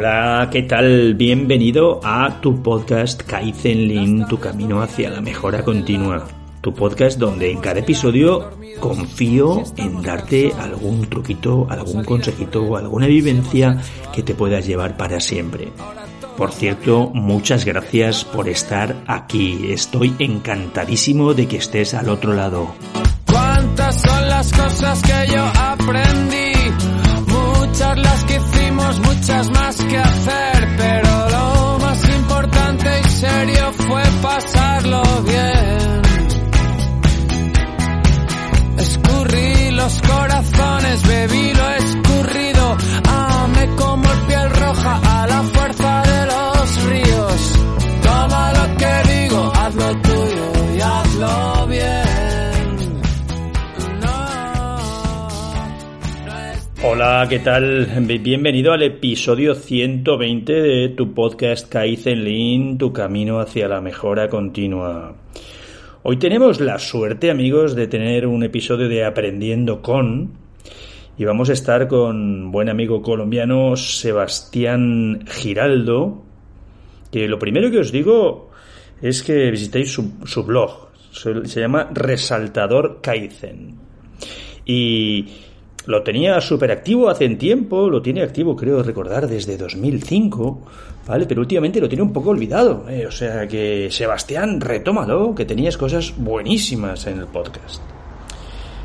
[0.00, 1.12] Hola, ¿qué tal?
[1.12, 6.26] Bienvenido a tu podcast Kaizen Lean, tu camino hacia la mejora continua.
[6.62, 13.08] Tu podcast donde en cada episodio confío en darte algún truquito, algún consejito o alguna
[13.08, 13.76] vivencia
[14.10, 15.68] que te puedas llevar para siempre.
[16.34, 19.70] Por cierto, muchas gracias por estar aquí.
[19.70, 22.74] Estoy encantadísimo de que estés al otro lado.
[23.30, 26.52] ¿Cuántas son las cosas que yo aprendí?
[27.26, 29.59] Muchas las que hicimos, muchas más
[57.30, 57.86] ¿qué tal?
[58.20, 65.14] Bienvenido al episodio 120 de tu podcast Kaizen Lean, tu camino hacia la mejora continua.
[66.02, 70.32] Hoy tenemos la suerte, amigos, de tener un episodio de Aprendiendo con
[71.16, 76.24] y vamos a estar con buen amigo colombiano Sebastián Giraldo,
[77.12, 78.50] que lo primero que os digo
[79.00, 83.78] es que visitéis su, blog, se, se llama Resaltador Kaizen.
[84.66, 85.26] Y
[85.90, 90.62] lo tenía súper activo hace un tiempo, lo tiene activo creo recordar desde 2005,
[91.06, 91.26] ¿vale?
[91.26, 93.06] Pero últimamente lo tiene un poco olvidado, ¿eh?
[93.06, 97.82] o sea que Sebastián, retómalo, que tenías cosas buenísimas en el podcast.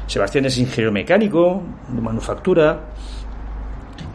[0.07, 2.79] Sebastián es ingeniero mecánico de manufactura,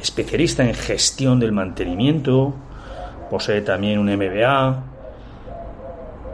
[0.02, 2.52] especialista en gestión del mantenimiento,
[3.30, 4.84] posee también un MBA,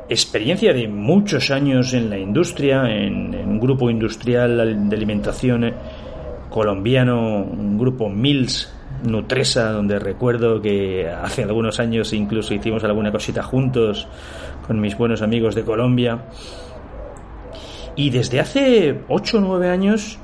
[0.08, 5.64] experiencia de muchos años en la industria, en, en un grupo industrial de alimentación
[6.56, 8.72] colombiano, un grupo Mills
[9.04, 14.08] Nutresa, donde recuerdo que hace algunos años incluso hicimos alguna cosita juntos
[14.66, 16.24] con mis buenos amigos de Colombia.
[17.94, 20.18] Y desde hace 8 o 9 años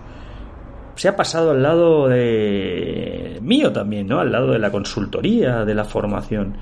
[0.94, 4.18] se ha pasado al lado de mío también, ¿no?
[4.18, 6.56] Al lado de la consultoría, de la formación.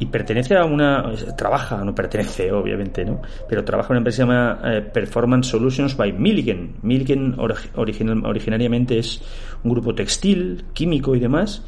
[0.00, 1.12] Y pertenece a una.
[1.36, 3.22] Trabaja, no pertenece, obviamente, ¿no?
[3.48, 6.74] Pero trabaja en una empresa que se llama eh, Performance Solutions by Milligan.
[6.82, 9.22] Milligan orig- original- originariamente es
[9.62, 11.62] un grupo textil, químico y demás.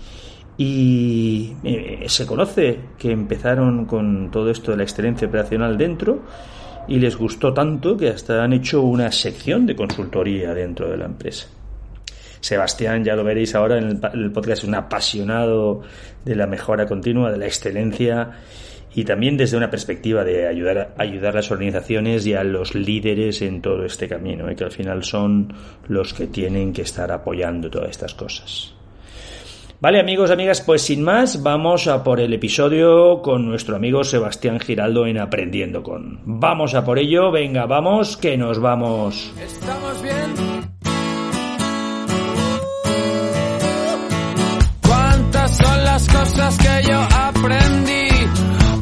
[0.59, 6.23] Y eh, se conoce que empezaron con todo esto de la excelencia operacional dentro
[6.89, 11.05] y les gustó tanto que hasta han hecho una sección de consultoría dentro de la
[11.05, 11.47] empresa.
[12.41, 15.83] Sebastián, ya lo veréis ahora en el, podcast, es un apasionado
[16.25, 18.31] de la mejora continua, de la excelencia
[18.95, 22.75] y también desde una perspectiva de ayudar a, ayudar a las organizaciones y a los
[22.75, 24.57] líderes en todo este camino, ¿eh?
[24.57, 25.53] que al final son
[25.89, 28.77] los que tienen que estar apoyando todas estas cosas.
[29.79, 34.59] Vale, amigos, amigas, pues sin más, vamos a por el episodio con nuestro amigo Sebastián
[34.59, 36.21] Giraldo en Aprendiendo con.
[36.25, 39.35] Vamos a por ello, venga, vamos, que nos vamos.
[39.39, 40.46] ¿Estamos?
[46.37, 48.09] Cosas que yo aprendí?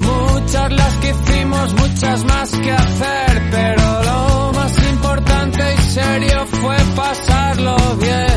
[0.01, 6.77] Muchas las que hicimos, muchas más que hacer, pero lo más importante y serio fue
[6.97, 8.34] pasarlo bien.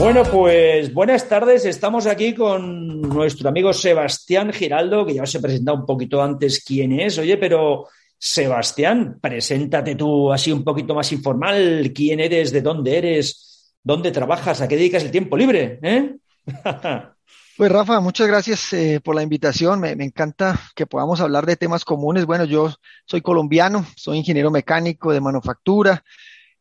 [0.00, 1.66] Bueno, pues buenas tardes.
[1.66, 6.64] Estamos aquí con nuestro amigo Sebastián Giraldo, que ya os he presentado un poquito antes
[6.64, 7.18] quién es.
[7.18, 11.92] Oye, pero Sebastián, preséntate tú así un poquito más informal.
[11.94, 12.50] ¿Quién eres?
[12.50, 13.74] ¿De dónde eres?
[13.84, 14.62] ¿Dónde trabajas?
[14.62, 15.78] ¿A qué dedicas el tiempo libre?
[15.82, 16.16] ¿Eh?
[17.58, 19.80] Pues Rafa, muchas gracias eh, por la invitación.
[19.80, 22.24] Me, me encanta que podamos hablar de temas comunes.
[22.24, 22.72] Bueno, yo
[23.04, 26.02] soy colombiano, soy ingeniero mecánico de manufactura.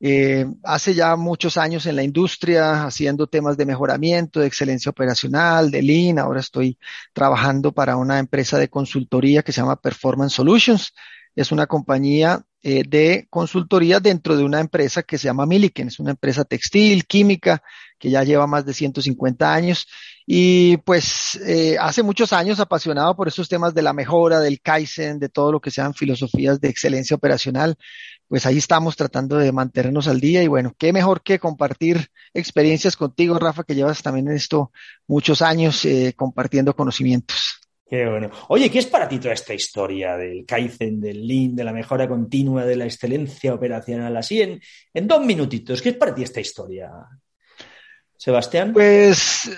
[0.01, 5.71] Eh, hace ya muchos años en la industria haciendo temas de mejoramiento, de excelencia operacional,
[5.71, 6.19] de Lean.
[6.19, 6.77] Ahora estoy
[7.13, 10.93] trabajando para una empresa de consultoría que se llama Performance Solutions.
[11.39, 15.87] Es una compañía eh, de consultoría dentro de una empresa que se llama Milliken.
[15.87, 17.63] Es una empresa textil, química,
[17.97, 19.87] que ya lleva más de 150 años.
[20.25, 25.17] Y pues eh, hace muchos años apasionado por estos temas de la mejora, del Kaizen,
[25.17, 27.77] de todo lo que sean filosofías de excelencia operacional,
[28.27, 32.97] pues ahí estamos tratando de mantenernos al día y bueno, qué mejor que compartir experiencias
[32.97, 34.71] contigo, Rafa, que llevas también en esto
[35.07, 37.58] muchos años eh, compartiendo conocimientos.
[37.89, 38.29] Qué bueno.
[38.49, 42.07] Oye, ¿qué es para ti toda esta historia del Kaizen, del Lean, de la mejora
[42.07, 44.15] continua, de la excelencia operacional?
[44.15, 44.61] Así en,
[44.93, 46.91] en dos minutitos, ¿qué es para ti esta historia?
[48.15, 48.73] Sebastián.
[48.73, 49.49] Pues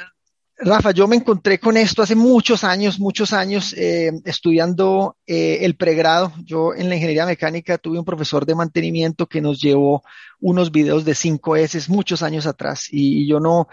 [0.63, 5.75] Rafa, yo me encontré con esto hace muchos años, muchos años eh, estudiando eh, el
[5.75, 6.31] pregrado.
[6.44, 10.04] Yo en la ingeniería mecánica tuve un profesor de mantenimiento que nos llevó
[10.40, 13.69] unos videos de 5S muchos años atrás y, yo no,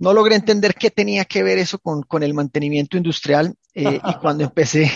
[0.00, 4.14] no logré entender qué tenía que ver eso con, con el mantenimiento industrial eh, y
[4.20, 4.90] cuando empecé,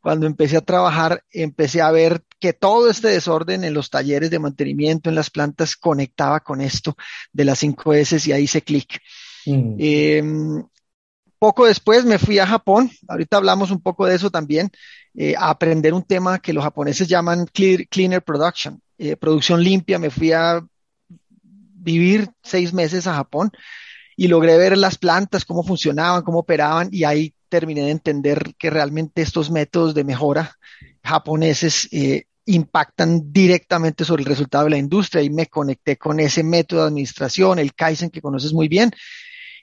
[0.00, 4.40] cuando empecé a trabajar, empecé a ver que todo este desorden en los talleres de
[4.40, 6.96] mantenimiento, en las plantas, conectaba con esto
[7.32, 9.00] de las 5S y ahí hice clic.
[9.46, 9.76] Mm.
[9.78, 10.64] Em,
[11.38, 14.70] poco después me fui a Japón, ahorita hablamos un poco de eso también,
[15.14, 19.98] eh, a aprender un tema que los japoneses llaman cleaner production, eh, producción limpia.
[19.98, 20.64] Me fui a
[21.08, 23.50] vivir seis meses a Japón
[24.16, 28.70] y logré ver las plantas, cómo funcionaban, cómo operaban y ahí terminé de entender que
[28.70, 30.56] realmente estos métodos de mejora
[31.02, 36.42] japoneses eh, impactan directamente sobre el resultado de la industria y me conecté con ese
[36.42, 38.90] método de administración, el Kaizen que conoces muy bien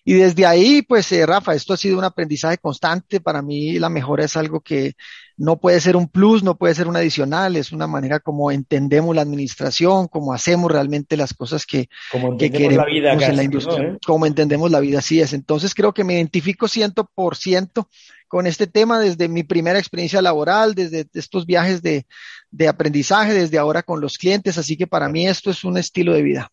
[0.07, 3.19] y desde ahí, pues, eh, Rafa, esto ha sido un aprendizaje constante.
[3.19, 4.93] Para mí la mejora es algo que
[5.35, 9.15] no puede ser un plus, no puede ser un adicional, es una manera como entendemos
[9.15, 11.89] la administración, como hacemos realmente las cosas que,
[12.37, 15.33] que queremos la vida en la industria, como entendemos la vida, así es.
[15.33, 17.89] Entonces creo que me identifico ciento por ciento
[18.27, 22.05] con este tema desde mi primera experiencia laboral, desde estos viajes de,
[22.51, 26.13] de aprendizaje, desde ahora con los clientes, así que para mí esto es un estilo
[26.13, 26.51] de vida.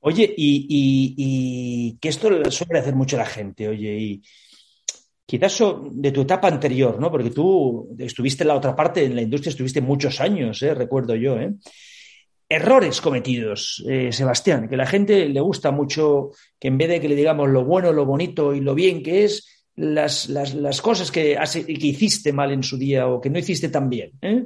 [0.00, 4.22] Oye, y, que esto suele hacer mucho la gente, oye, y
[5.26, 5.62] quizás
[5.92, 7.10] de tu etapa anterior, ¿no?
[7.10, 10.74] Porque tú estuviste en la otra parte, en la industria estuviste muchos años, ¿eh?
[10.74, 11.52] recuerdo yo, ¿eh?
[12.48, 17.08] Errores cometidos, eh, Sebastián, que la gente le gusta mucho que en vez de que
[17.08, 21.38] le digamos lo bueno, lo bonito y lo bien que es, las, las, cosas que,
[21.64, 24.12] que hiciste mal en su día o que no hiciste tan bien.
[24.20, 24.44] ¿eh?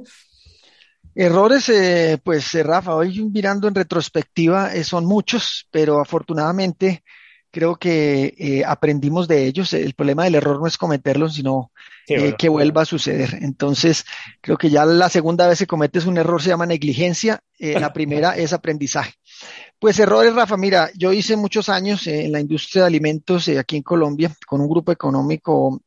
[1.17, 7.05] Errores, eh, pues eh, Rafa, hoy mirando en retrospectiva eh, son muchos, pero afortunadamente
[7.49, 9.71] creo que aprendimos de ellos.
[9.71, 11.71] El problema del error no es cometerlos, sino
[12.05, 13.39] que vuelva a suceder.
[13.41, 14.03] Entonces,
[14.41, 18.35] creo que ya la segunda vez que cometes un error se llama negligencia, la primera
[18.35, 19.13] es aprendizaje.
[19.79, 23.83] Pues errores, Rafa, mira, yo hice muchos años en la industria de alimentos aquí en
[23.83, 25.81] Colombia con un grupo económico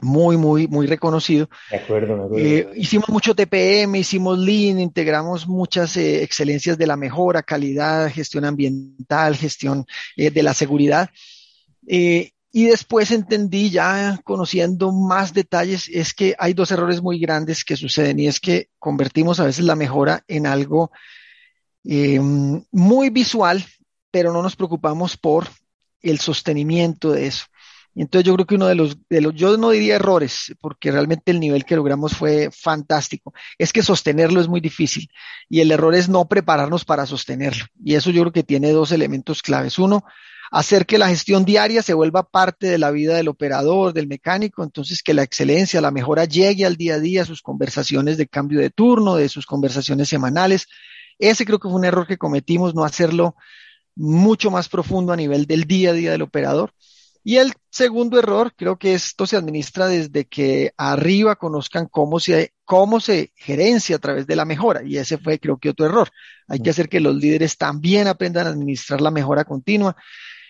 [0.00, 1.48] muy, muy, muy reconocido.
[1.70, 2.38] De acuerdo, acuerdo.
[2.38, 8.44] Eh, hicimos mucho TPM, hicimos Lean, integramos muchas eh, excelencias de la mejora, calidad, gestión
[8.44, 11.10] ambiental, gestión eh, de la seguridad.
[11.88, 17.76] y después entendí, ya conociendo más detalles, es que hay dos errores muy grandes que
[17.76, 20.90] suceden y es que convertimos a veces la mejora en algo
[21.84, 23.64] muy visual,
[24.10, 25.46] pero no nos preocupamos por
[26.00, 27.46] el sostenimiento de eso.
[28.02, 31.30] Entonces yo creo que uno de los, de los, yo no diría errores, porque realmente
[31.32, 35.08] el nivel que logramos fue fantástico, es que sostenerlo es muy difícil
[35.48, 37.64] y el error es no prepararnos para sostenerlo.
[37.82, 39.78] Y eso yo creo que tiene dos elementos claves.
[39.78, 40.04] Uno,
[40.50, 44.62] hacer que la gestión diaria se vuelva parte de la vida del operador, del mecánico,
[44.62, 48.60] entonces que la excelencia, la mejora llegue al día a día, sus conversaciones de cambio
[48.60, 50.66] de turno, de sus conversaciones semanales.
[51.18, 53.36] Ese creo que fue un error que cometimos, no hacerlo
[53.94, 56.72] mucho más profundo a nivel del día a día del operador.
[57.28, 62.52] Y el segundo error, creo que esto se administra desde que arriba conozcan cómo se,
[62.64, 64.82] cómo se gerencia a través de la mejora.
[64.84, 66.08] Y ese fue, creo que, otro error.
[66.46, 69.96] Hay que hacer que los líderes también aprendan a administrar la mejora continua.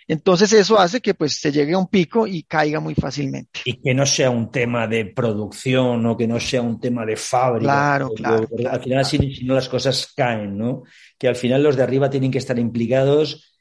[0.06, 3.60] Entonces eso hace que pues se llegue a un pico y caiga muy fácilmente.
[3.64, 7.16] Y que no sea un tema de producción o que no sea un tema de
[7.16, 7.72] fábrica.
[7.72, 8.46] Claro, claro.
[8.70, 10.82] al final, si, no las cosas caen, ¿no?
[11.18, 13.55] Que al final los de arriba tienen que estar implicados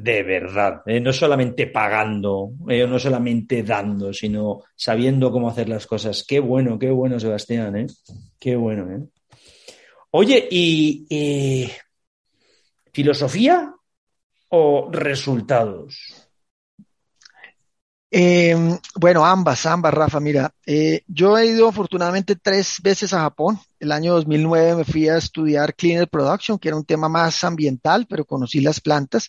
[0.00, 1.00] de verdad, ¿eh?
[1.00, 6.24] no solamente pagando, eh, no solamente dando, sino sabiendo cómo hacer las cosas.
[6.26, 7.86] Qué bueno, qué bueno, Sebastián, ¿eh?
[8.38, 9.02] Qué bueno, ¿eh?
[10.12, 11.68] Oye, ¿y
[12.92, 13.74] filosofía
[14.50, 16.28] o resultados?
[18.08, 20.20] Em, bueno, ambas, ambas, Rafa.
[20.20, 20.54] Mira,
[21.08, 23.58] yo he ido afortunadamente tres veces a Japón.
[23.80, 28.06] El año 2009 me fui a estudiar Cleaner Production, que era un tema más ambiental,
[28.08, 29.28] pero conocí las plantas.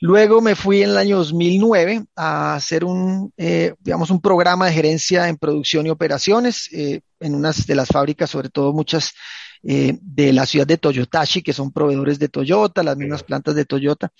[0.00, 4.72] Luego me fui en el año 2009 a hacer un, eh, digamos, un programa de
[4.72, 9.14] gerencia en producción y operaciones eh, en unas de las fábricas, sobre todo muchas
[9.62, 13.64] eh, de la ciudad de Toyotashi, que son proveedores de Toyota, las mismas plantas de
[13.64, 14.12] Toyota.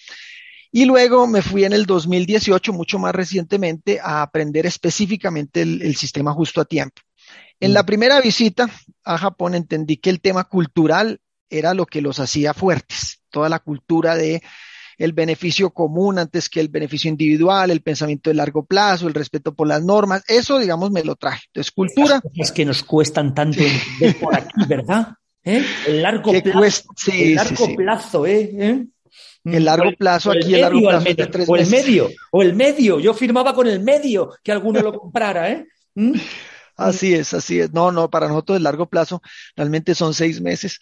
[0.73, 6.33] Y luego me fui en el 2018, mucho más recientemente, a aprender específicamente el, sistema
[6.33, 7.03] justo a tiempo.
[7.61, 7.87] En la mm.
[7.87, 8.69] primera visita
[9.05, 13.61] a Japón entendí que el tema cultural era lo que los hacía fuertes, toda la
[13.61, 14.43] cultura de
[14.99, 19.55] el beneficio común antes que el beneficio individual, el pensamiento de largo plazo, el respeto
[19.55, 20.25] por las normas.
[20.27, 21.45] Eso, digamos, me lo traje.
[21.49, 22.21] Entonces, cultura.
[22.35, 23.63] Es que nos cuestan tanto
[24.21, 25.09] por aquí, ¿verdad?
[25.45, 25.65] ¿Eh?
[25.87, 26.83] El largo plazo.
[27.13, 28.51] el largo plazo, ¿eh?
[28.59, 28.87] ¿eh?
[29.45, 32.99] El largo plazo, aquí el, largo plazo de tres O el medio, o el medio.
[32.99, 35.67] Yo firmaba con el medio que alguno lo comprara, ¿eh?
[35.95, 36.15] ¿Mm?
[36.77, 37.73] Así es, así es.
[37.73, 39.23] No, no, para nosotros el largo plazo
[39.57, 40.79] realmente son seis meses.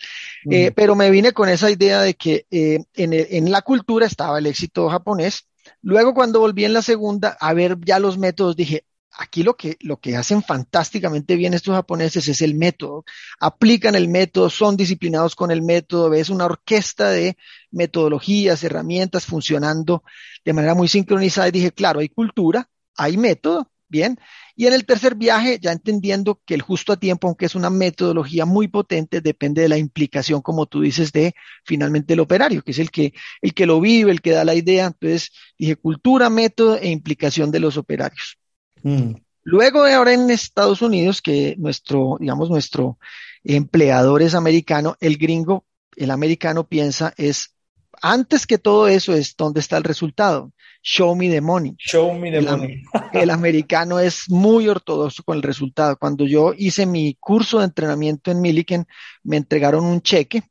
[0.50, 4.38] Eh, pero me vine con esa idea de que eh, en, en, la cultura estaba
[4.38, 5.48] el éxito japonés.
[5.82, 8.84] Luego, cuando volví en la segunda a ver ya los métodos, dije,
[9.16, 13.04] aquí lo que, lo que hacen fantásticamente bien estos japoneses es el método.
[13.40, 17.36] Aplican el método, son disciplinados con el método, ves una orquesta de
[17.70, 20.02] metodologías, herramientas funcionando
[20.44, 24.18] de manera muy sincronizada y dije, claro, hay cultura, hay método, bien.
[24.56, 27.70] Y en el tercer viaje, ya entendiendo que el justo a tiempo, aunque es una
[27.70, 31.34] metodología muy potente, depende de la implicación, como tú dices, de
[31.64, 34.54] finalmente el operario, que es el que, el que lo vive, el que da la
[34.54, 34.86] idea.
[34.86, 38.38] Entonces dije cultura, método e implicación de los operarios.
[38.82, 39.14] Mm.
[39.42, 42.98] Luego ahora en Estados Unidos, que nuestro, digamos, nuestro
[43.42, 47.53] empleador es americano, el gringo, el americano piensa es,
[48.02, 50.52] antes que todo eso es dónde está el resultado.
[50.82, 51.74] Show me the money.
[51.78, 52.82] Show me the el, money.
[53.12, 55.96] el americano es muy ortodoxo con el resultado.
[55.96, 58.86] Cuando yo hice mi curso de entrenamiento en Milliken,
[59.22, 60.42] me entregaron un cheque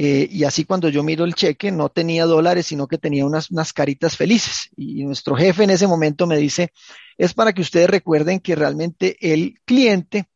[0.00, 3.50] eh, y así cuando yo miro el cheque, no tenía dólares, sino que tenía unas,
[3.50, 4.70] unas caritas felices.
[4.76, 6.72] Y nuestro jefe en ese momento me dice,
[7.16, 10.26] es para que ustedes recuerden que realmente el cliente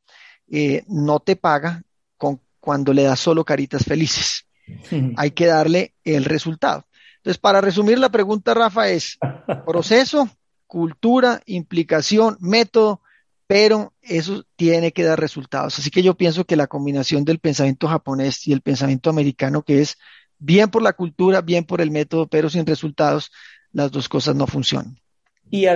[0.51, 1.83] eh, no te paga
[2.17, 4.47] con, cuando le das solo caritas felices.
[5.17, 6.87] Hay que darle el resultado.
[7.19, 9.19] Entonces, para resumir la pregunta, Rafa, es
[9.67, 10.29] proceso,
[10.67, 13.01] cultura, implicación, método,
[13.47, 15.79] pero eso tiene que dar resultados.
[15.79, 19.83] Así que yo pienso que la combinación del pensamiento japonés y el pensamiento americano, que
[19.83, 19.99] es
[20.39, 23.31] bien por la cultura, bien por el método, pero sin resultados,
[23.73, 24.99] las dos cosas no funcionan.
[25.55, 25.67] Y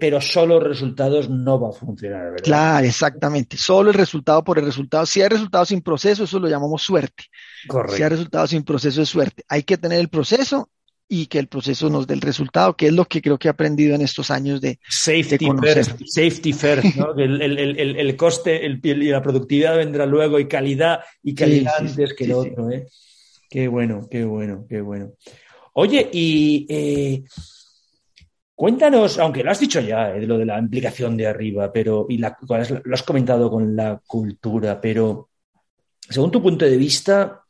[0.00, 2.42] pero solo resultados no va a funcionar, ¿verdad?
[2.42, 3.58] Claro, exactamente.
[3.58, 5.04] Solo el resultado por el resultado.
[5.04, 7.24] Si hay resultados sin proceso, eso lo llamamos suerte.
[7.66, 7.96] Correcto.
[7.96, 9.44] Si hay resultados sin proceso, es suerte.
[9.46, 10.70] Hay que tener el proceso
[11.06, 13.50] y que el proceso nos dé el resultado, que es lo que creo que he
[13.50, 17.14] aprendido en estos años de, safety First, safety first, ¿no?
[17.14, 22.14] el, el, el, el, coste y la productividad vendrá luego y calidad y calidad antes
[22.14, 22.70] que el otro.
[22.70, 22.86] ¿eh?
[23.50, 25.12] Qué bueno, qué bueno, qué bueno.
[25.74, 27.22] Oye, y eh,
[28.58, 32.06] cuéntanos, aunque lo has dicho ya, eh, de lo de la implicación de arriba, pero
[32.08, 32.34] y lo
[32.92, 35.28] has comentado con la cultura, pero
[36.10, 37.44] según tu punto de vista,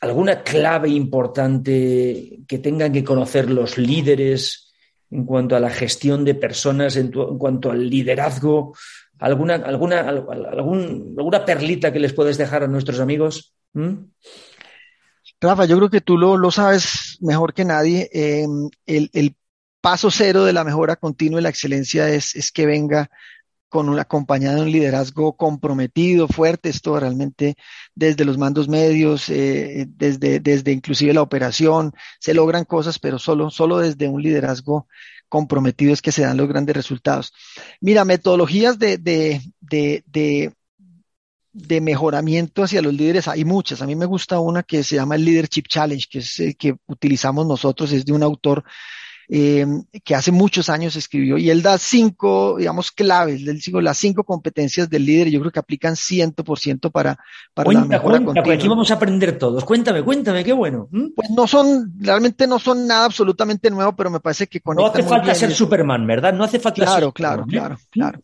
[0.00, 4.72] alguna clave importante que tengan que conocer los líderes
[5.10, 8.76] en cuanto a la gestión de personas, en, cuanto al liderazgo?
[9.18, 13.56] ¿Alguna, alguna, alguna perlita que les puedes dejar a nuestros amigos?
[13.72, 13.94] ¿Mm?
[15.40, 18.08] Rafa, yo creo que tú lo, sabes mejor que nadie.
[18.12, 19.34] Em, el,
[19.80, 23.10] paso cero de la mejora continua y la excelencia es, es que venga
[23.68, 27.54] con un acompañado de un liderazgo comprometido, fuerte, esto realmente
[27.94, 33.50] desde los mandos medios, eh, desde, desde inclusive la operación, se logran cosas, pero solo,
[33.50, 34.88] solo desde un liderazgo
[35.28, 37.34] comprometido es que se dan los grandes resultados.
[37.80, 40.54] Mira, metodologías de, de, de, de,
[41.52, 43.82] de mejoramiento hacia los líderes hay muchas.
[43.82, 46.76] A mí me gusta una que se llama el Leadership Challenge, que es el que
[46.86, 48.64] utilizamos nosotros, es de un autor
[49.30, 49.66] eh,
[50.04, 54.24] que hace muchos años escribió, y él da cinco, digamos, claves, él digo, las cinco
[54.24, 57.18] competencias del líder, y yo creo que aplican 100% para,
[57.52, 59.64] para la mejora cuenta, aquí vamos a aprender todos.
[59.64, 60.88] Cuéntame, cuéntame, qué bueno.
[60.90, 61.08] ¿Mm?
[61.14, 65.02] Pues no son, realmente no son nada absolutamente nuevo, pero me parece que No hace
[65.02, 66.32] falta ser Superman, ¿verdad?
[66.32, 67.86] No hace falta claro, Claro, claro, ¿eh?
[67.90, 68.20] claro,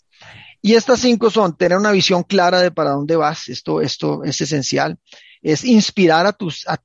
[0.62, 4.40] Y estas cinco son tener una visión clara de para dónde vas, esto, esto es
[4.40, 4.96] esencial,
[5.42, 6.80] es inspirar a tus, a,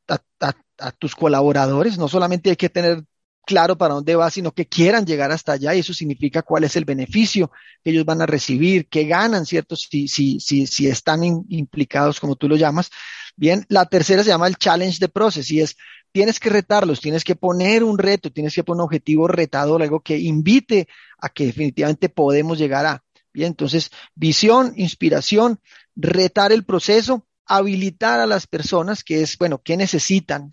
[0.80, 3.06] a tus colaboradores, no solamente hay que tener
[3.50, 6.76] claro para dónde va, sino que quieran llegar hasta allá y eso significa cuál es
[6.76, 7.50] el beneficio
[7.84, 9.76] que ellos van a recibir, que ganan, ¿cierto?
[9.76, 12.92] Si, si, si, si están implicados, como tú lo llamas.
[13.36, 15.78] Bien, la tercera se llama el challenge de process y es,
[16.12, 20.02] tienes que retarlos, tienes que poner un reto, tienes que poner un objetivo retador, algo
[20.02, 20.88] que invite
[21.18, 23.04] a que definitivamente podemos llegar a.
[23.34, 25.60] Bien, entonces, visión, inspiración,
[25.96, 30.52] retar el proceso, habilitar a las personas, que es, bueno, ¿qué necesitan?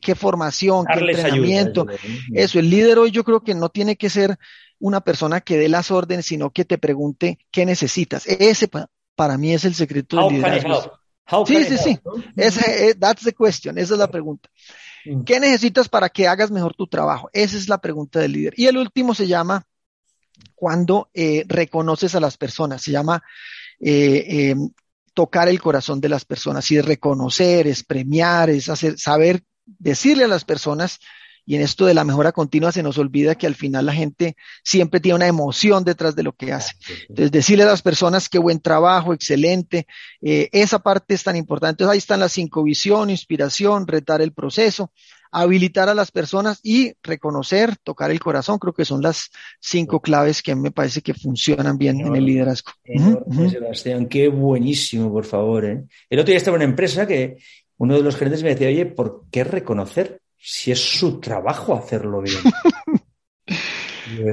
[0.00, 1.86] Qué, formación, qué entrenamiento.
[2.32, 4.38] Eso, el líder hoy yo creo que no tiene que ser
[4.78, 8.26] una persona que dé las órdenes, sino que te pregunte qué necesitas.
[8.26, 8.68] Ese
[9.14, 11.00] para mí es el secreto del liderazgo.
[11.46, 11.98] sí, sí, sí.
[12.36, 13.78] Eh, that's the question.
[13.78, 14.48] Esa es la pregunta.
[15.04, 15.24] Mm.
[15.24, 17.28] ¿Qué necesitas para que hagas mejor tu trabajo?
[17.32, 18.54] Esa es la pregunta del líder.
[18.56, 19.66] Y el último se llama
[20.54, 22.82] cuando eh, reconoces a las personas.
[22.82, 23.22] Se llama
[23.80, 24.54] eh,
[25.14, 26.70] tocar el corazón de las personas.
[26.70, 31.00] Y es reconocer, es premiar, es hacer, saber decirle a las personas
[31.48, 34.36] y en esto de la mejora continua se nos olvida que al final la gente
[34.64, 36.74] siempre tiene una emoción detrás de lo que hace.
[37.08, 39.86] Entonces, decirle a las personas qué buen trabajo, excelente,
[40.20, 41.84] eh, esa parte es tan importante.
[41.84, 44.90] Entonces, ahí están las cinco, visión, inspiración, retar el proceso,
[45.30, 48.58] habilitar a las personas y reconocer, tocar el corazón.
[48.58, 49.30] Creo que son las
[49.60, 52.72] cinco claves que me parece que funcionan bien en el liderazgo.
[53.50, 55.64] Sebastián, qué buenísimo, por favor.
[55.64, 55.84] ¿eh?
[56.10, 57.36] El otro día estaba en una empresa que
[57.78, 62.22] uno de los gerentes me decía, oye, ¿por qué reconocer si es su trabajo hacerlo
[62.22, 62.38] bien?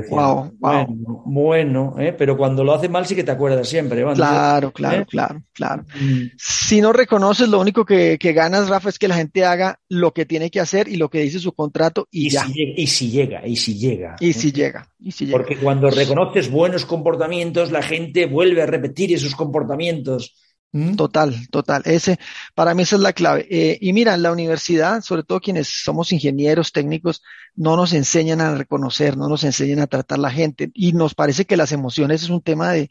[0.10, 0.86] wow, wow.
[1.26, 2.14] Bueno, ¿eh?
[2.18, 4.04] pero cuando lo hace mal sí que te acuerdas siempre.
[4.14, 5.06] claro, claro, ¿eh?
[5.10, 5.84] claro, claro.
[6.00, 6.28] Mm.
[6.38, 10.26] Si no reconoces, lo único que, ganas, Rafa, es que la gente haga lo que
[10.26, 12.46] tiene que hacer y lo que dice su contrato y, ya.
[12.54, 14.16] y si llega, y si llega.
[14.20, 15.38] Y si llega, y si llega.
[15.38, 20.36] Porque cuando reconoces buenos comportamientos, la gente vuelve a repetir esos comportamientos.
[20.74, 20.96] ¿Mm?
[20.96, 21.84] Total, total.
[21.86, 22.18] Ese,
[22.56, 23.48] para mí esa es la clave.
[23.50, 27.22] Eh, y mira, en la universidad, sobre todo quienes somos ingenieros técnicos,
[27.56, 30.72] no nos enseñan a reconocer, no nos enseñan a tratar la gente.
[30.74, 32.90] Y nos parece que las emociones es un tema de,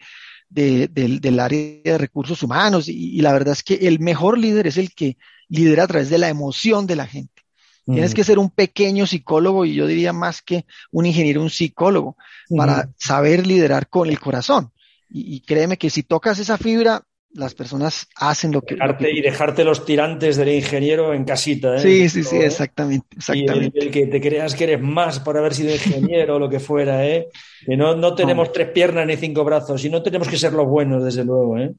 [0.48, 2.88] del, área de recursos humanos.
[2.88, 6.18] Y, la verdad es que el mejor líder es el que lidera a través de
[6.18, 7.42] la emoción de la gente.
[7.84, 12.16] Tienes que ser un pequeño psicólogo y yo diría más que un ingeniero, un psicólogo,
[12.56, 14.70] para saber liderar con el corazón.
[15.14, 19.84] y créeme que si tocas esa fibra, las personas hacen lo que, Y dejarte los
[19.84, 21.76] tirantes del ingeniero en casita.
[21.76, 21.80] ¿eh?
[21.80, 23.16] Sí, sí, sí, exactamente.
[23.16, 23.78] exactamente.
[23.78, 26.60] Y el, que te creas que eres más por haber sido ingeniero o lo que
[26.60, 27.28] fuera, ¿eh?
[27.64, 30.66] Que no, no tenemos tres piernas ni cinco brazos y no tenemos que ser los
[30.66, 31.72] buenos, desde luego, ¿eh?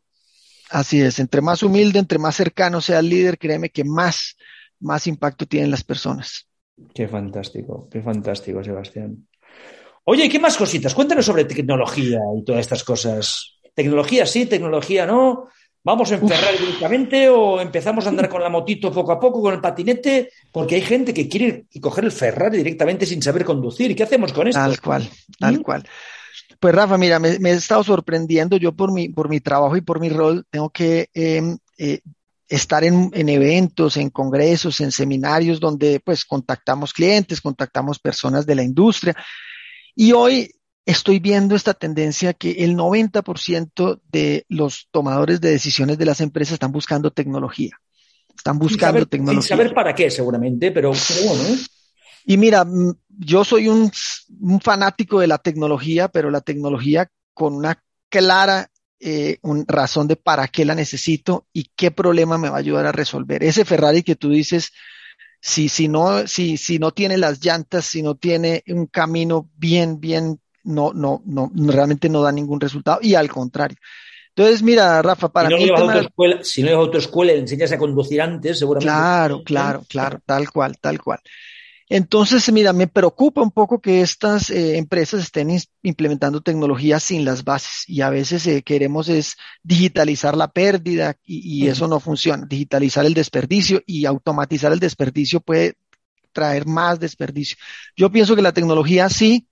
[0.70, 4.36] Así es, entre más humilde, entre más cercano sea el líder, créeme que más,
[4.80, 6.48] más impacto tienen las personas.
[6.96, 9.28] Qué fantástico, qué fantástico, Sebastián.
[10.06, 10.96] Oye, ¿qué más cositas?
[10.96, 13.60] Cuéntanos sobre tecnología y todas estas cosas.
[13.74, 15.48] Tecnología sí, tecnología no.
[15.86, 19.54] ¿Vamos a enferrar directamente o empezamos a andar con la motito poco a poco, con
[19.54, 20.32] el patinete?
[20.50, 23.92] Porque hay gente que quiere coger el Ferrari directamente sin saber conducir.
[23.92, 24.60] ¿Y qué hacemos con esto?
[24.60, 25.62] Tal cual, tal ¿Mm?
[25.62, 25.84] cual.
[26.58, 28.56] Pues Rafa, mira, me, he estado sorprendiendo.
[28.56, 32.00] Yo por mi, por mi trabajo y por mi rol tengo que em, eh,
[32.48, 38.56] estar en, en, eventos, en congresos, en seminarios donde pues contactamos clientes, contactamos personas de
[38.56, 39.14] la industria.
[39.96, 40.50] Y hoy
[40.86, 46.54] estoy viendo esta tendencia que el 90% de los tomadores de decisiones de las empresas
[46.54, 47.80] están buscando tecnología.
[48.36, 49.42] Están buscando tecnología.
[49.42, 50.92] Sin saber para qué, seguramente, pero,
[51.26, 51.44] bueno.
[51.44, 51.58] ¿eh?
[52.26, 53.92] Y mira, mm, yo soy un,
[54.62, 58.70] fanático de la tecnología, pero la tecnología con una clara
[59.00, 62.92] eh, razón de para qué la necesito y qué problema me va a ayudar a
[62.92, 63.44] resolver.
[63.44, 64.72] Ese Ferrari que tú dices,
[65.40, 70.00] si, si, no, si, si no tiene las llantas, si no tiene un camino bien,
[70.00, 73.78] bien no, no, no, realmente no da ningún resultado y al contrario.
[74.36, 75.70] Entonces, mira, Rafa, para si no mí.
[75.70, 78.92] autoescuela, Si no llevas autoescuela y enseñas a conducir antes, seguramente.
[78.92, 81.20] Claro, claro, claro, tal cual, tal cual.
[81.90, 87.44] Entonces, mira, me preocupa un poco que estas eh, empresas estén implementando tecnología sin las
[87.44, 92.48] bases y a veces eh, queremos es digitalizar la pérdida y, eso no funciona.
[92.48, 95.76] Digitalizar el desperdicio y automatizar el desperdicio puede
[96.32, 97.58] traer más desperdicio.
[97.96, 99.48] Yo pienso que la tecnología sí,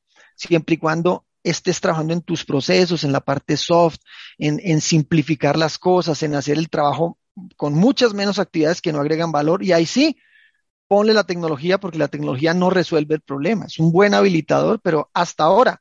[0.47, 3.97] siempre y cuando estés trabajando en tus procesos, en la parte soft,
[4.38, 7.17] en, simplificar las cosas, en hacer el trabajo
[7.56, 9.63] con muchas menos actividades que no agregan valor.
[9.63, 10.17] Y ahí sí,
[10.88, 13.65] ponle la tecnología porque la tecnología no resuelve el problema.
[13.65, 15.80] Es un buen habilitador, pero hasta ahora,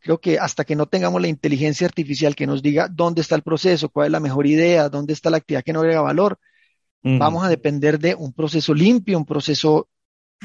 [0.00, 3.42] creo que hasta que no tengamos la inteligencia artificial que nos diga dónde está el
[3.42, 6.38] proceso, cuál es la mejor idea, dónde está la actividad que no agrega valor,
[7.04, 9.88] vamos a depender de un proceso limpio, un proceso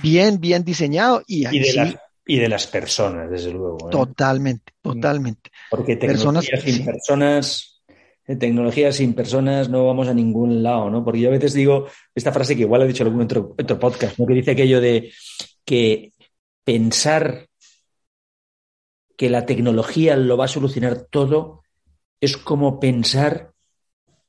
[0.02, 1.96] bien, bien diseñado y ahí sí,
[2.28, 3.88] y de las personas, desde luego.
[3.88, 3.92] ¿eh?
[3.92, 5.50] Totalmente, totalmente.
[5.70, 7.82] Porque tecnología sin personas,
[8.28, 11.04] eh, tecnología sin personas no vamos a ningún lado, ¿no?
[11.04, 13.80] Porque yo a veces digo esta frase que igual he dicho en algún otro, otro
[13.80, 14.26] podcast, ¿no?
[14.26, 15.12] Que dice aquello de
[15.64, 16.12] que
[16.66, 17.48] pensar
[19.16, 21.64] que la tecnología lo va a solucionar todo
[22.20, 23.54] es como pensar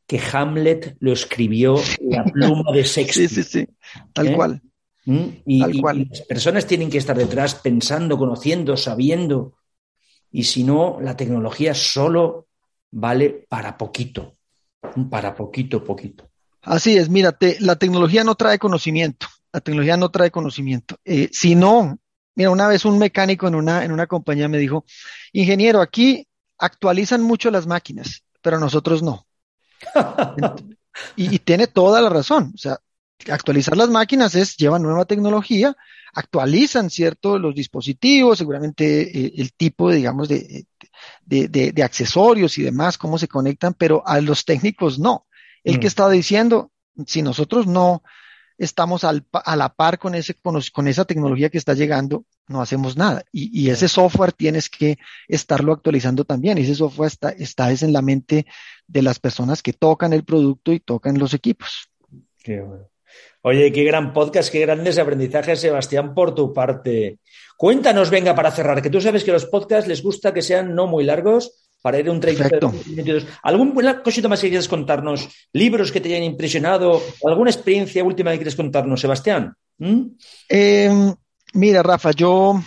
[0.06, 3.28] que Hamlet lo escribió la pluma de Shakespeare.
[3.28, 3.68] Sí, sí, sí,
[4.12, 4.36] tal ¿Eh?
[4.36, 4.62] cual.
[5.08, 5.40] ¿Mm?
[5.46, 9.54] Y, las personas tienen que estar detrás pensando, conociendo, sabiendo.
[10.30, 12.48] Y si no, la tecnología solo
[12.90, 14.36] vale para poquito,
[15.08, 16.28] para poquito, poquito.
[16.60, 20.98] Así es, mírate, la tecnología no trae conocimiento, la tecnología no trae conocimiento.
[21.06, 21.98] Eh, si no,
[22.34, 24.84] mira, una vez un mecánico en una, en una compañía me dijo,
[25.32, 29.26] ingeniero, aquí actualizan mucho las máquinas, pero nosotros no.
[31.16, 32.52] y, y, tiene toda la razón.
[32.54, 32.78] O sea,
[33.30, 35.76] actualizar las máquinas es, llevan nueva tecnología,
[36.14, 37.38] actualizan, ¿cierto?
[37.38, 40.66] Los dispositivos, seguramente eh, el tipo, digamos, de,
[41.24, 45.26] de, de, accesorios y demás, cómo se conectan, pero a los técnicos no.
[45.64, 45.88] El que mm.
[45.88, 46.72] estaba diciendo,
[47.06, 48.02] si nosotros no,
[48.58, 52.96] estamos al, a la par con, ese, con, esa tecnología que está llegando, no hacemos
[52.96, 53.24] nada.
[53.32, 56.58] Y, ese software tienes que estarlo actualizando también.
[56.58, 58.46] Y ese software está, está es en la mente
[58.86, 61.88] de las personas que tocan el producto y tocan los equipos.
[62.42, 62.88] Qué bueno.
[63.42, 67.18] Oye, qué gran podcast, qué grandes aprendizajes, Sebastián, por tu parte.
[67.56, 70.86] Cuéntanos, venga, para cerrar, que tú sabes que los podcasts les gusta que sean no
[70.86, 72.48] muy largos, para ir a un 30
[72.86, 73.26] minutos.
[73.42, 75.28] ¿Alguna cosita más que quieras contarnos?
[75.52, 77.02] ¿Libros que te hayan impresionado?
[77.24, 79.54] ¿Alguna experiencia última que quieres contarnos, Sebastián?
[79.78, 80.02] ¿Mm?
[80.48, 81.14] Em,
[81.54, 82.60] mira, Rafa, yo,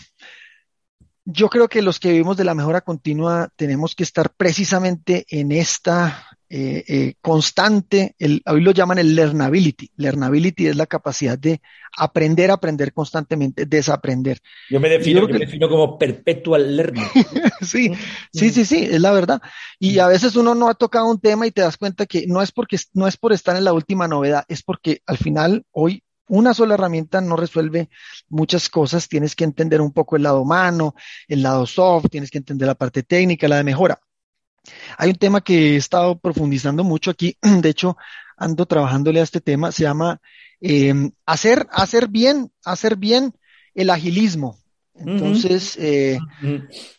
[1.25, 5.51] yo creo que los que vivimos de la mejora continua tenemos que estar precisamente en
[5.51, 9.89] esta eh, eh, constante, el, hoy lo llaman el learnability.
[9.95, 11.61] Learnability es la capacidad de
[11.95, 14.39] aprender, aprender constantemente, desaprender.
[14.69, 15.29] Yo me defino,
[15.69, 17.05] como perpetual learning.
[17.61, 17.93] sí,
[18.33, 19.41] sí, sí, sí, es la verdad.
[19.79, 22.41] Y a veces uno no ha tocado un tema y te das cuenta que no
[22.41, 26.03] es porque no es por estar en la última novedad, es porque al final hoy
[26.27, 27.87] una sola herramienta no resuelve
[28.27, 29.07] muchas cosas.
[29.07, 30.95] Tienes que entender un poco el lado humano,
[31.29, 34.01] el lado soft, tienes que entender la parte técnica, la de mejora.
[34.97, 37.97] Hay un tema que he estado profundizando mucho aquí, de hecho
[38.37, 40.19] ando trabajándole a este tema, se llama
[40.59, 43.33] em, hacer, hacer bien, hacer bien
[43.75, 44.57] el agilismo.
[44.93, 46.19] Entonces, eh,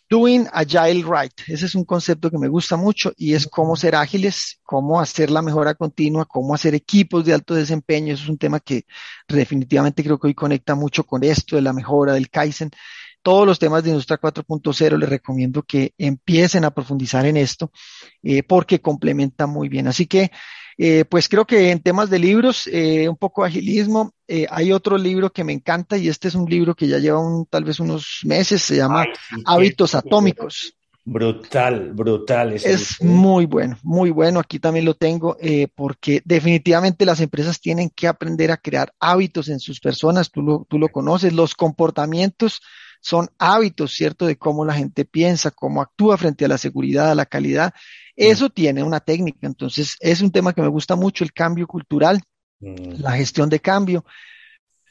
[0.08, 3.94] doing agile right, ese es un concepto que me gusta mucho y es cómo ser
[3.94, 8.12] ágiles, cómo hacer la mejora continua, cómo hacer equipos de alto desempeño.
[8.12, 8.86] Eso es un tema que
[9.28, 12.70] definitivamente creo que hoy conecta mucho con esto de la mejora del Kaizen
[13.22, 17.70] todos los temas de Industria 4.0, les recomiendo que empiecen a profundizar en esto
[18.22, 19.86] eh, porque complementa muy bien.
[19.86, 20.30] Así que,
[20.76, 24.12] eh, pues creo que en temas de libros, eh, un poco agilismo,
[24.48, 27.44] hay otro libro que me encanta y este es un libro que ya lleva un,
[27.44, 29.04] tal vez unos meses, se llama
[29.44, 30.74] Hábitos Atómicos.
[31.04, 32.54] Brutal, brutal.
[32.54, 34.40] es muy bueno, muy bueno.
[34.40, 35.36] Aquí también lo tengo
[35.74, 40.30] porque definitivamente las empresas tienen que aprender a crear hábitos en sus personas.
[40.30, 42.62] Tú lo, tú lo conoces, los comportamientos
[43.02, 44.26] son hábitos, ¿cierto?
[44.26, 47.74] De cómo la gente piensa, cómo actúa frente a la seguridad, a la calidad.
[48.16, 49.46] Eso tiene una técnica.
[49.46, 52.22] Entonces, es un tema que me gusta mucho, el cambio cultural,
[52.60, 53.00] mm.
[53.02, 54.04] la gestión de cambio,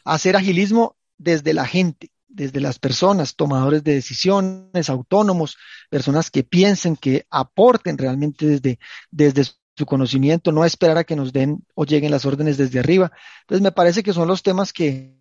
[0.04, 5.58] hacer agilismo desde la gente, desde las personas, tomadores de decisiones, autónomos,
[5.90, 9.46] personas que piensen, que aporten realmente desde, desde
[9.82, 13.12] su conocimiento, no esperar a que nos den o lleguen las órdenes desde arriba.
[13.42, 15.16] Entonces, me parece que son los temas que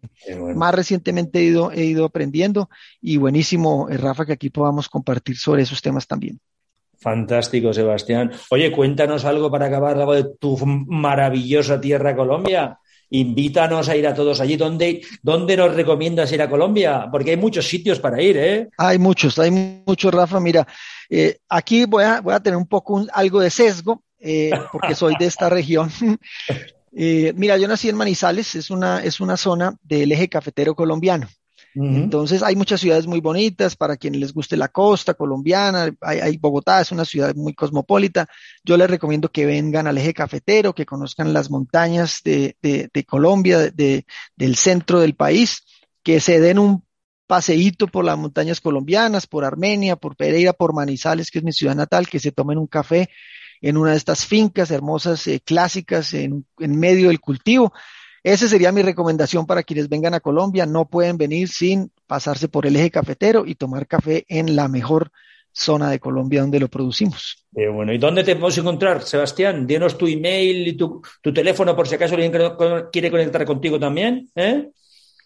[0.54, 2.68] más recientemente he ido, he ido aprendiendo
[3.00, 6.38] y buenísimo, eh, Rafa, que aquí podamos compartir sobre esos temas también.
[6.98, 8.32] Fantástico, Sebastián.
[8.50, 12.78] Oye, cuéntanos algo para acabar algo de tu maravillosa tierra Colombia.
[13.08, 14.56] Invítanos a ir a todos allí.
[14.56, 17.08] ¿Dónde, ¿Dónde nos recomiendas ir a Colombia?
[17.10, 18.68] Porque hay muchos sitios para ir, ¿eh?
[18.76, 20.38] Hay muchos, hay muchos, Rafa.
[20.38, 20.66] Mira,
[21.08, 25.14] eh, aquí voy a, voy a tener un poco algo de sesgo, eh, porque soy
[25.18, 25.90] de esta región.
[26.92, 31.28] Eh, mira, yo nací en Manizales, es una, es una zona del eje cafetero colombiano.
[31.72, 35.94] Entonces hay muchas ciudades muy bonitas para quienes les guste la costa colombiana.
[36.00, 38.26] Hay, Bogotá es una ciudad muy cosmopolita.
[38.64, 43.04] Yo les recomiendo que vengan al eje cafetero, que conozcan las montañas de, de, de
[43.04, 44.04] Colombia, de,
[44.34, 45.62] del centro del país,
[46.02, 46.84] que se den un
[47.28, 51.76] paseíto por las montañas colombianas, por Armenia, por Pereira, por Manizales, que es mi ciudad
[51.76, 53.08] natal, que se tomen un café
[53.60, 57.72] en una de estas fincas hermosas, eh, clásicas, en, medio del cultivo.
[58.22, 60.66] Esa sería mi recomendación para quienes vengan a Colombia.
[60.66, 65.10] No pueden venir sin pasarse por el eje cafetero y tomar café en la mejor
[65.52, 67.44] zona de Colombia donde lo producimos.
[67.50, 69.66] bueno, ¿y dónde te podemos encontrar, Sebastián?
[69.66, 72.32] Dinos tu email y tu, tu teléfono por si acaso alguien
[72.92, 74.30] quiere conectar contigo también.
[74.34, 74.70] ¿eh?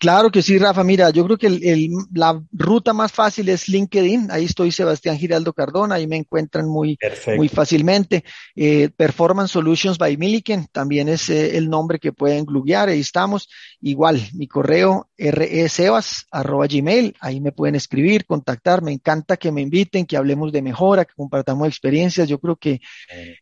[0.04, 0.84] Claro que sí, Rafa.
[0.84, 4.28] Mira, yo creo que la ruta más fácil es LinkedIn.
[4.30, 6.98] Ahí estoy Sebastián Giraldo Cardona, ahí me encuentran muy,
[7.38, 8.22] muy fácilmente.
[8.54, 12.90] Eh, Performance Solutions by Milliken también es eh, el nombre que pueden gluguear.
[12.90, 13.48] Ahí estamos.
[13.80, 17.16] Igual, mi correo resebas.gmail.
[17.20, 18.82] Ahí me pueden escribir, contactar.
[18.82, 22.28] Me encanta que me inviten, que hablemos de mejora, que compartamos experiencias.
[22.28, 22.82] Yo creo que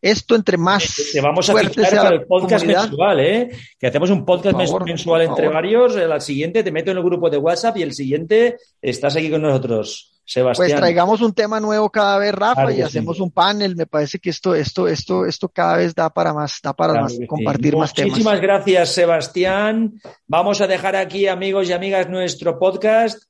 [0.01, 0.95] esto entre más.
[1.11, 3.49] Te vamos a para el podcast mensual, ¿eh?
[3.77, 5.95] Que hacemos un podcast mensual entre varios.
[5.95, 9.41] La siguiente te meto en el grupo de WhatsApp y el siguiente estás aquí con
[9.41, 10.13] nosotros.
[10.25, 10.69] Sebastián.
[10.69, 13.75] Pues traigamos un tema nuevo cada vez, Rafa, y hacemos un panel.
[13.75, 17.17] Me parece que esto, esto, esto, esto cada vez da para más, da para más,
[17.27, 18.11] compartir más temas.
[18.11, 19.99] Muchísimas gracias, Sebastián.
[20.27, 23.23] Vamos a dejar aquí, amigos y amigas, nuestro podcast.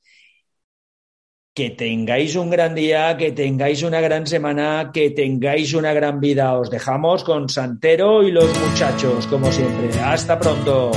[1.52, 6.58] Que tengáis un gran día, que tengáis una gran semana, que tengáis una gran vida.
[6.58, 9.88] Os dejamos con Santero y los muchachos, como siempre.
[10.00, 10.90] Hasta pronto.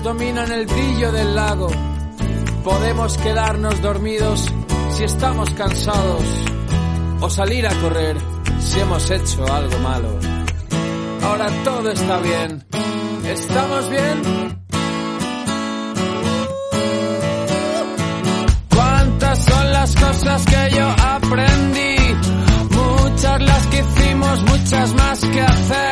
[0.00, 1.68] Dominan el brillo del lago.
[2.64, 4.46] Podemos quedarnos dormidos
[4.90, 6.22] si estamos cansados
[7.20, 8.16] o salir a correr
[8.58, 10.08] si hemos hecho algo malo.
[11.22, 12.64] Ahora todo está bien.
[13.26, 14.22] ¿Estamos bien?
[18.74, 21.96] ¿Cuántas son las cosas que yo aprendí?
[22.70, 25.91] Muchas las que hicimos, muchas más que hacer,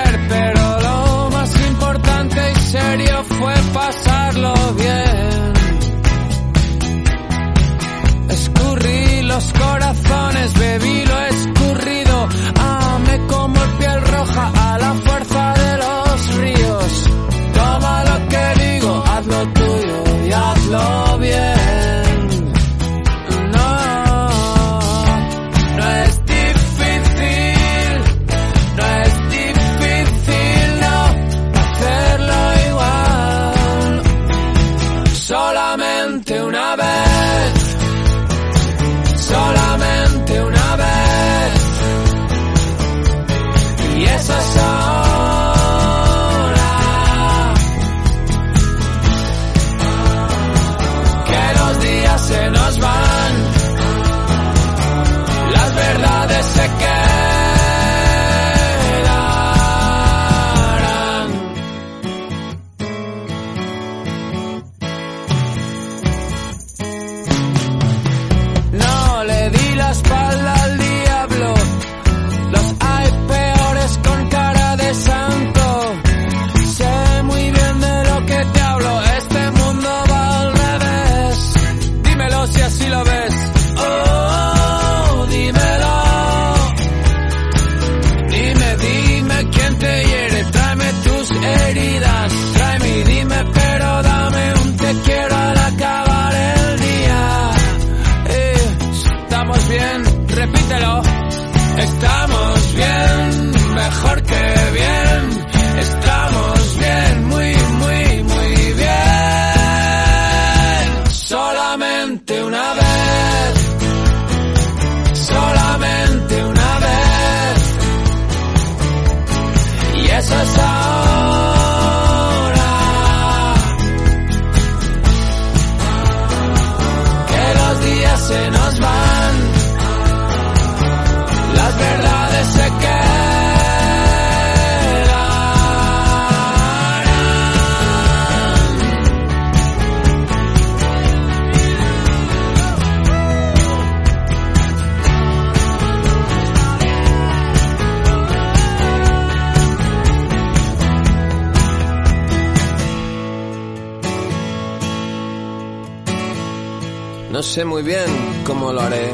[157.65, 159.13] muy bien cómo lo haré.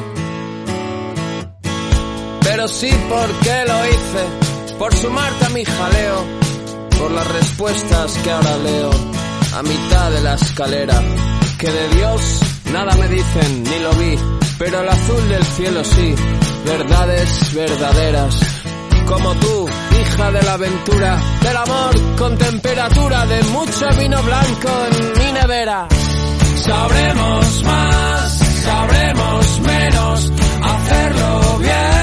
[2.42, 4.74] Pero sí porque lo hice.
[4.78, 6.24] Por sumarte a mi jaleo.
[6.98, 8.90] Por las respuestas que ahora leo.
[9.54, 11.02] A mitad de la escalera.
[11.58, 12.40] Que de Dios
[12.72, 14.18] nada me dicen, ni lo vi.
[14.58, 16.14] Pero el azul del cielo sí.
[16.64, 18.38] Verdades verdaderas.
[19.06, 19.68] Como tú,
[20.00, 21.22] hija de la aventura.
[21.42, 23.26] Del amor con temperatura.
[23.26, 25.88] De mucho vino blanco en mi nevera.
[26.66, 28.35] Sabremos más,
[28.66, 31.95] sabremos menos, hacerlo bien.